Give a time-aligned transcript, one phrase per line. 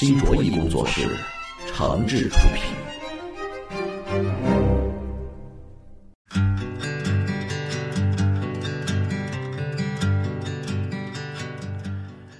[0.00, 1.14] 新卓艺工作室，
[1.66, 2.74] 长治出品。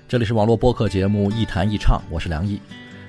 [0.09, 2.59] 这里是网络播客节目《一弹一唱》，我是梁毅。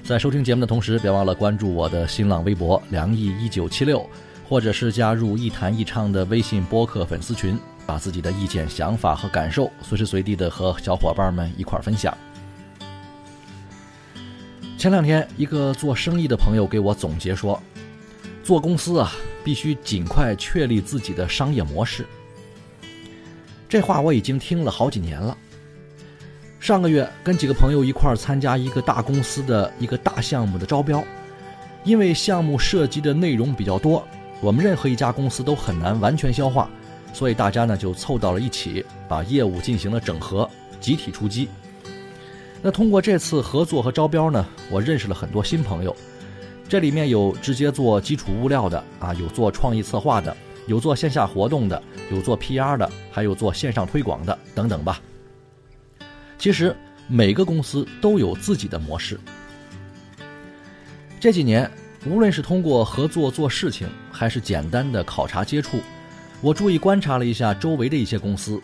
[0.03, 4.05] 在收听节目的同时，别忘了关注我的新浪微博“梁毅一九七六”，
[4.49, 12.13] 或者是加入“一弹一唱”的微信播客粉丝群，把自己的意见、想法和感受随时随地的和小伙伴们一块儿分享。
[14.81, 17.61] 前两天，一个做生意的朋友给我总结说
[18.43, 19.11] ：“做公司啊，
[19.43, 22.03] 必须尽快确立自己的商业模式。”
[23.69, 25.37] 这话我已经听了好几年了。
[26.59, 31.03] 上个月跟几个朋友一块参加一个大公司的一个大项目的招标，
[31.83, 34.03] 因为项目涉及的内容比较多，
[34.41, 36.67] 我们任何一家公司都很难完全消化，
[37.13, 41.47] 所以大家呢就凑到了一起，把业务进行了整合，集体出击。
[42.61, 45.95] 那通过这次合作和招标呢，我认识了很多新朋友。
[46.69, 50.35] 这里面有直接做基础物料的啊，有做创意策划的，
[50.67, 55.01] 有做线下活动的，有做 PR 的，还有做线上推广的等等吧。
[56.37, 56.75] 其实
[57.07, 59.19] 每个公司都有自己的模式。
[61.19, 61.69] 这几年，
[62.05, 65.79] 无论是通过合作做事情，还是简单的考察接触，
[66.41, 68.61] 我注意观察了一下周围的一些公司，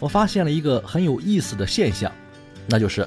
[0.00, 2.10] 我发现了一个很有意思的现象，
[2.66, 3.06] 那就是。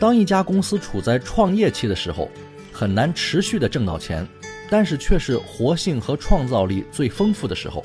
[0.00, 2.30] 当一家公司处在创业期的时候，
[2.72, 4.26] 很难持续的挣到钱，
[4.70, 7.84] 但是却是活性和创造力最丰富的时候。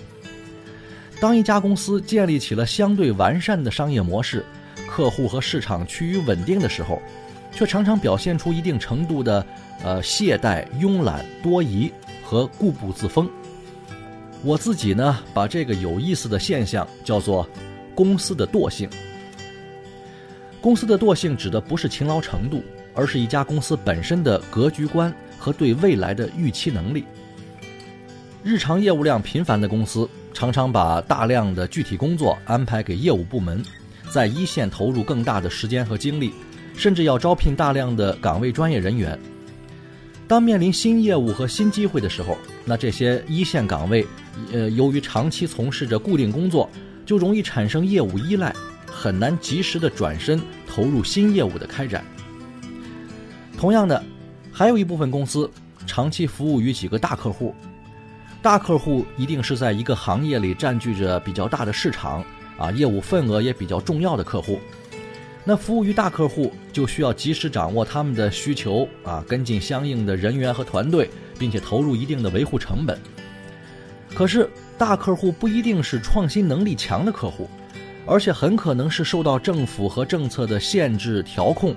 [1.20, 4.46] 当一家公司建立起了相对完善的商业模式，
[4.90, 7.02] 客户和市场趋于稳定的时候，
[7.52, 9.46] 却常常表现出一定程度的
[9.84, 11.92] 呃懈怠、慵懒、多疑
[12.24, 13.30] 和固步自封。
[14.42, 17.46] 我自己呢，把这个有意思的现象叫做
[17.94, 18.90] 公司的惰性。
[20.66, 22.64] 公司的惰性指的不是勤劳程度，
[22.96, 27.06] 而是一家公司本身的格局观和对未来的预期能力。
[28.44, 33.64] 日常业务量频繁的公司，常常把大量的具体工作安排给业务部门，
[34.10, 36.34] 在一线投入更大的时间和精力，
[36.76, 39.16] 甚至要招聘大量的岗位专业人员。
[40.28, 44.04] 当面临新业务和新机会的时候，那这些一线岗位，
[44.52, 46.68] 呃，由于长期从事着固定工作，
[47.06, 48.52] 就容易产生业务依赖。
[48.96, 52.04] 很难及时的转身投入新业务的开展。
[53.58, 54.02] 同样的，
[54.54, 55.52] 还有一部分公司
[55.86, 57.54] 长期服务于几个大客户，
[58.42, 62.24] 大客户一定是在一个行业里占据着比较大的市场
[62.58, 64.60] 啊，业务份额也比较重要的客户。
[65.44, 72.98] 那服务于大客户，就需要及时掌握他们的需求啊，跟进相应的人员和团队，并且投入一定的维护成本。
[74.16, 77.50] 可是，大客户不一定是创新能力强的客户。
[78.06, 81.76] 而且很可能是受到政府和政策的限制调控，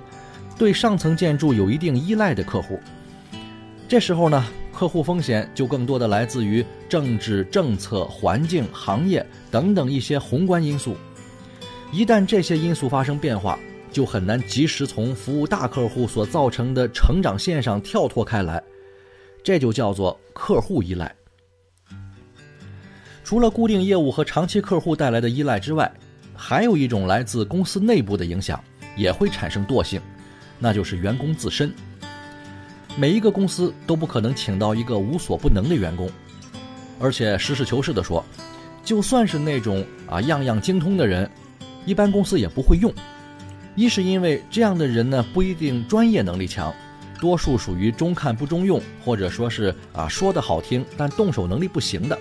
[0.57, 2.79] 对上层建筑有一定依赖的客户。
[3.87, 10.95] 这时候呢，客户风险就更多的来自于政治、政策、环境、行业等等一些宏观因素。
[11.91, 13.57] 一旦这些因素发生变化，
[13.91, 18.61] 就很难及时从服务大客户所造成的成长线上跳脱开来，
[19.43, 21.11] 这就叫做客户依赖。
[23.23, 25.91] 除了固定业务和长期客户带来的依赖之外，
[26.41, 28.63] 还有一种来自公司内部的影响，
[28.95, 29.99] 也会产生惰性，
[30.57, 31.69] 那就是员工自身。
[32.95, 36.09] 每一个公司都不可能请到一个无所不能的员工，
[36.97, 38.23] 而且实事求是的说，
[38.85, 41.29] 就算是那种啊样样精通的人，
[41.85, 42.91] 一般公司也不会用。
[43.75, 46.73] 一是因为这样的人呢不一定专业能力强，
[47.19, 52.17] 多数属于中看不中用，或者说是啊说的好听但动手能力不行的。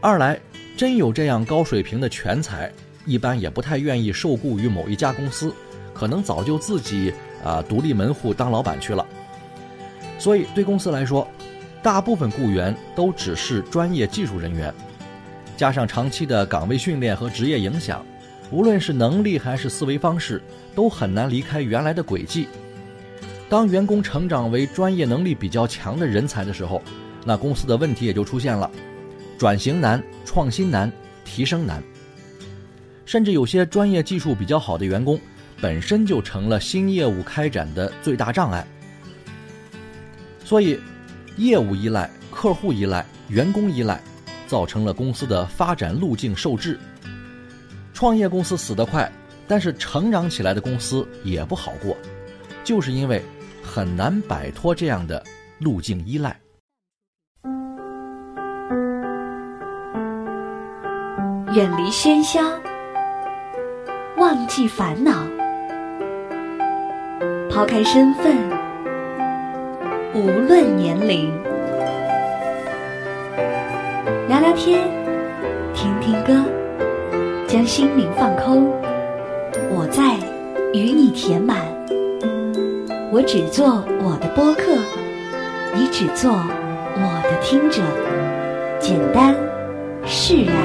[0.00, 0.38] 二来，
[0.76, 2.70] 真有这样高水平的全才。
[3.06, 5.54] 一般也不太愿意受雇于某一家公司，
[5.94, 9.06] 可能早就自己啊独立门户当老板去了。
[10.18, 11.26] 所以对公司来说，
[11.82, 14.74] 大部分雇员都只是专业技术人员，
[15.56, 18.04] 加上长期的岗位训练和职业影响，
[18.50, 20.42] 无论是能力还是思维方式，
[20.74, 22.48] 都很难离开原来的轨迹。
[23.48, 26.82] 当员工成长为专业能力比较强的人才的时候，
[27.24, 28.68] 那公司的问题也就出现了：
[29.38, 30.90] 转型难、创新难、
[31.24, 31.80] 提升难。
[33.06, 35.18] 甚至有些专业技术比较好的员工，
[35.60, 38.66] 本身就成了新业务开展的最大障碍。
[40.44, 40.78] 所以，
[41.36, 44.00] 业务依赖、客户依赖、员工依赖，
[44.46, 46.78] 造成了公司的发展路径受制。
[47.94, 49.10] 创业公司死得快，
[49.48, 51.96] 但是成长起来的公司也不好过，
[52.62, 53.22] 就是因为
[53.62, 55.24] 很难摆脱这样的
[55.58, 56.38] 路径依赖。
[61.54, 62.40] 远离喧嚣，
[64.26, 65.12] 忘记烦恼，
[67.48, 68.36] 抛开身份，
[70.14, 71.32] 无论年龄，
[74.26, 74.80] 聊聊天，
[75.72, 76.42] 听听歌，
[77.46, 78.68] 将心灵放空。
[79.70, 80.16] 我在，
[80.72, 81.58] 与你填满。
[83.12, 84.72] 我只做我的播客，
[85.72, 87.80] 你只做我的听者。
[88.80, 89.36] 简单，
[90.04, 90.56] 释然。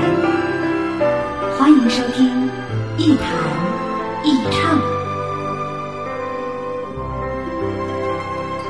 [1.60, 2.28] 欢迎收听
[3.04, 3.26] 《一谈
[4.24, 4.80] 一唱》，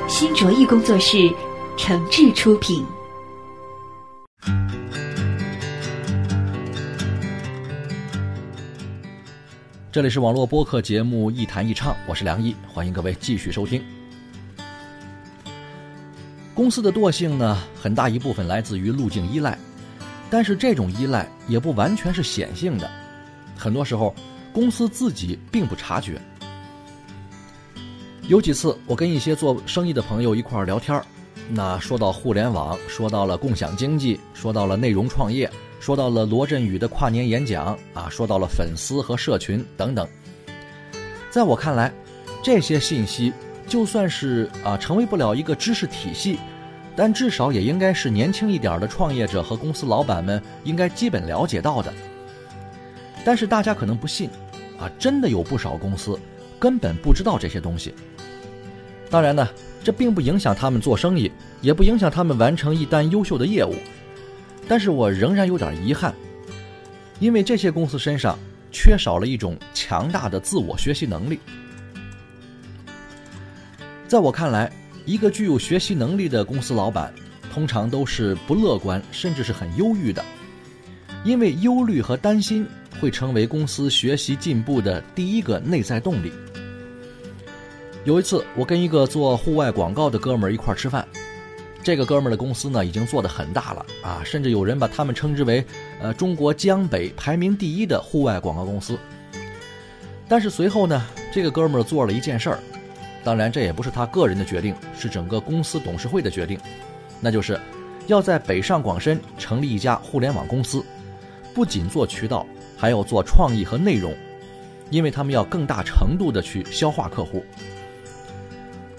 [0.07, 1.29] 新卓艺工作室
[1.77, 2.85] 诚挚出品。
[9.91, 13.83] 这里是网络播客节目《一谈一唱》，我是梁毅，欢迎各位继续收听。
[16.53, 19.59] 公司的惰性呢，很大一部分来自于路径依赖。
[20.29, 22.89] 但是这种依赖也不完全是显性的，
[23.61, 24.11] 很多时候
[24.51, 26.19] 公司自己并不察觉。
[28.27, 30.99] 有几次我跟一些做生意的朋友一块儿聊天
[31.47, 35.47] 那说到互联网，说到了共享经济，说到了内容创业，
[35.79, 40.07] 说到了罗振宇的跨年演讲啊，说到了粉丝和社群等等。
[41.29, 41.93] 在我看来，
[42.41, 43.31] 这些信息
[43.67, 46.39] 就算是啊成为不了一个知识体系。
[46.93, 51.93] 但至少也应该是年轻一点的创业者和公司老板们应该基本了解到的。
[53.23, 54.29] 但是大家可能不信，
[54.79, 56.19] 啊，真的有不少公司
[56.59, 57.93] 根本不知道这些东西。
[59.09, 59.47] 当然呢，
[59.83, 61.31] 这并不影响他们做生意，
[61.61, 63.75] 也不影响他们完成一单优秀的业务。
[64.67, 66.13] 但是我仍然有点遗憾，
[67.19, 68.37] 因为这些公司身上
[68.71, 71.39] 缺少了一种强大的自我学习能力。
[74.07, 74.71] 在我看来。
[75.03, 77.11] 一个具有学习能力的公司老板，
[77.51, 80.23] 通常都是不乐观，甚至是很忧郁的，
[81.23, 82.67] 因为忧虑和担心
[83.01, 86.31] 会成为公司学习进步的第一个内在动力。
[88.03, 91.07] 有一次，我跟一个做户外广告的哥们儿一块儿吃饭，
[91.81, 95.65] 这个哥们儿的公司呢已经做得很大了啊，甚至有人把他们称之为
[95.99, 98.95] 呃中国江北排名第一的户外广告公司。
[100.27, 102.59] 但是随后呢，这个哥们儿做了一件事儿。
[103.23, 106.59] 当然，这也不是他个人的决定，是整个公司董事会的决定，
[107.19, 107.59] 那就是
[108.07, 110.83] 要在北上广深成立一家互联网公司，
[111.53, 112.47] 不仅做渠道，
[112.81, 114.11] 还要做创意和内容，
[114.89, 117.45] 因为他们要更大程度的去消化客户。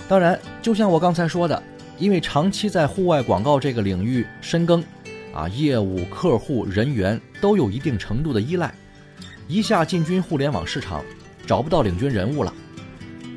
[0.06, 1.61] 当然，就像我刚才说的，
[1.99, 4.84] 因为长期在户外广告这个领域深耕，
[5.34, 8.73] 啊，业务、客户、人员都有一定程度的依赖，
[9.49, 11.02] 一下进军互联网市场，
[11.44, 12.55] 找不到领军人物了。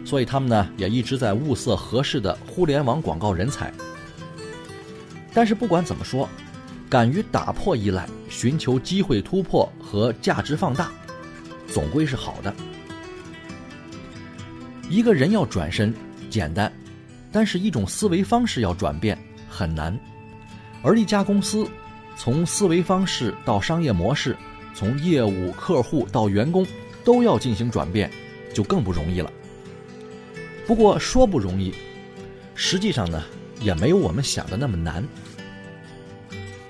[0.06, 3.74] 所以他们呢也一直在物色合适的互联网广告人才。
[5.34, 6.30] 但是不管怎么说，
[6.90, 10.92] 敢于打破依赖、寻求机会突破和价值放大，
[11.68, 12.54] 总归是好的。
[14.90, 15.94] 一个人要转身
[16.30, 16.72] 简单，
[17.32, 19.18] 但是一种思维方式要转变
[19.50, 19.98] 很难。
[20.84, 21.68] 而一家公司
[22.16, 24.38] 从思维方式到商业模式，
[24.76, 26.66] 从业务、客户到员工
[27.04, 28.12] 都要进行转变，
[28.54, 29.32] 就更不容易了。
[30.68, 31.74] 不过说不容易，
[32.54, 33.24] 实际上呢，
[33.60, 35.04] 也没有我们想的那么难。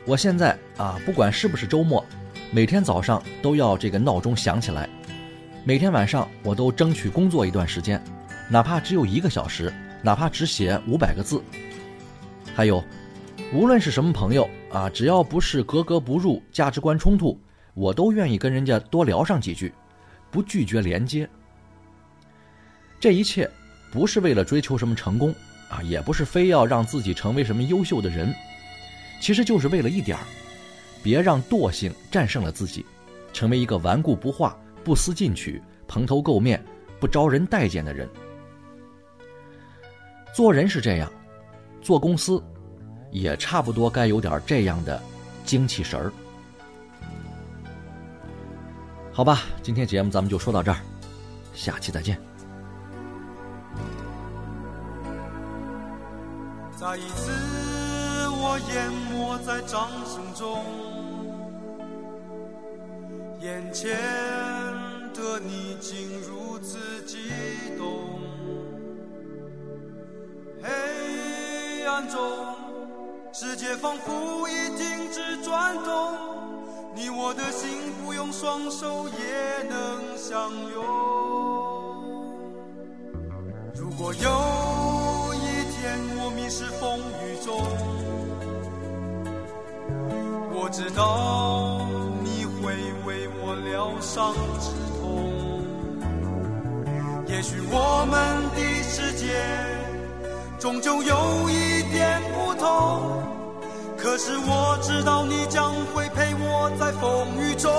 [0.06, 2.06] 我现在啊，不管是不是周末，
[2.52, 4.88] 每天早上都要这个闹钟响起来，
[5.64, 8.00] 每天晚上我都争取工作一段时间，
[8.48, 11.42] 哪怕只有一个小时，哪怕只写五百个字。
[12.54, 12.84] 还有，
[13.52, 17.40] 无论是什么朋友啊，只要不是格格不入、价值观冲突，
[17.74, 19.74] 我都愿意跟人家多聊上几句，
[20.30, 21.28] 不拒绝连接。
[23.00, 23.50] 这一切。
[23.92, 25.34] 不是为了追求什么成功，
[25.70, 28.36] 啊，也不是非要让自己成为什么优秀的人，
[29.20, 30.24] 其实就是为了一点儿，
[31.02, 32.86] 别让惰性战胜了自己，
[33.34, 36.64] 成为一个顽固不化、不思进取、蓬头垢面、
[37.00, 38.08] 不招人待见的人。
[40.34, 41.12] 做人是这样，
[41.82, 42.44] 做公司，
[43.12, 45.02] 也差不多该有点这样的
[45.44, 46.12] 精气神儿。
[49.12, 50.78] 好吧，今天节目咱们就说到这儿，
[51.54, 52.20] 下期再见。
[56.76, 57.32] 再一次，
[58.48, 60.64] 我淹没在掌声中，
[63.42, 63.98] 眼前
[65.16, 67.32] 的你竟如此激
[67.76, 68.20] 动。
[70.62, 72.22] 黑暗中，
[73.34, 76.14] 世界仿佛已停止转动，
[76.94, 80.86] 你我的心不用双手也能相拥。
[83.74, 87.95] 如果有一天我迷失风雨中。
[90.76, 91.88] 知道
[92.22, 92.74] 你会
[93.06, 95.64] 为我疗伤止痛，
[97.28, 99.26] 也许我们的世界
[100.60, 103.24] 终究有一点不同。
[103.98, 107.72] 可是我知道你将会陪我在风雨中。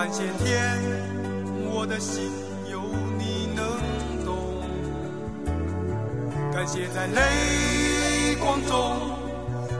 [0.00, 0.80] 感谢天
[1.74, 2.22] 我的心
[2.72, 2.80] 有
[3.18, 3.62] 你能
[4.24, 4.34] 懂。
[6.50, 8.96] 感谢在泪光中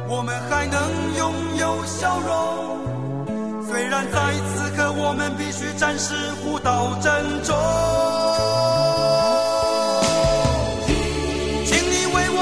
[0.07, 0.79] 我们还能
[1.17, 3.65] 拥有笑容。
[3.67, 6.13] 虽然在此刻我们必须暂时
[6.43, 7.11] 互道珍
[7.43, 7.57] 重。
[11.65, 12.39] 请你为我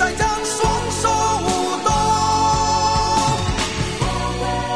[0.00, 0.58] 再将双
[0.90, 1.08] 手
[1.46, 1.46] 舞
[1.86, 1.88] 动。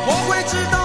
[0.06, 0.81] 我会知道